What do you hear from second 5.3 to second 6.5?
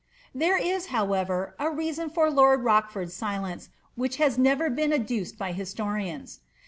by historians.